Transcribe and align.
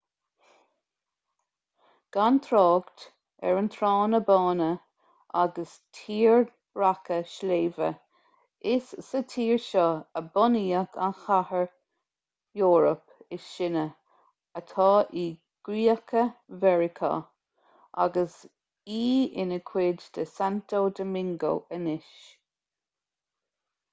gan 2.15 2.37
trácht 2.45 3.03
ar 3.49 3.59
na 3.65 3.73
tránna 3.75 4.19
bána 4.29 4.69
agus 5.41 5.73
tírdhreacha 5.97 7.19
sléibhe 7.33 7.89
is 8.71 8.87
sa 9.11 9.21
tír 9.35 9.61
seo 9.67 9.85
a 10.21 10.25
bunaíodh 10.37 10.97
an 11.09 11.13
chathair 11.19 11.69
eorpach 12.63 13.21
is 13.39 13.45
sine 13.51 13.85
atá 14.63 14.89
i 15.27 15.29
gcríocha 15.69 16.25
mheiriceá 16.63 17.15
agus 18.07 18.41
í 19.01 19.05
ina 19.45 19.63
cuid 19.73 20.07
de 20.19 20.29
santo 20.35 20.85
domingo 21.01 21.57
anois 21.79 22.13